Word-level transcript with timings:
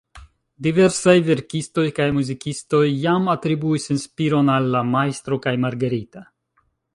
Diversaj 0.67 1.13
verkistoj 1.27 1.83
kaj 1.99 2.07
muzikistoj 2.15 2.81
jam 3.03 3.29
atribuis 3.35 3.85
inspiron 3.97 4.51
al 4.55 4.71
"La 4.77 4.83
Majstro 4.97 5.39
kaj 5.45 5.55
Margarita". 5.69 6.27